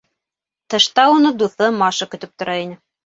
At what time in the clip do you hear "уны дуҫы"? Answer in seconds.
1.17-1.67